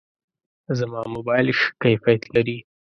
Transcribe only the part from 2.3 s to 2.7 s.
لري.